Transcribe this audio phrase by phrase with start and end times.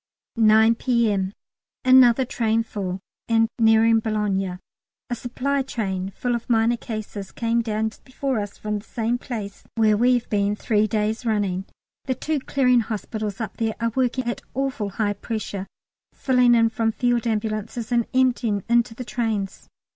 [0.35, 1.31] 9 P.M.
[1.85, 4.57] Another train full, and nearing Boulogne;
[5.11, 9.19] a supply train full of minor cases came down just before us from the same
[9.19, 11.65] place, where we've been three days running.
[12.05, 15.67] The two Clearing Hospitals up there are working at awful high pressure
[16.15, 19.69] filling in from Field Ambulances, and emptying into the trains.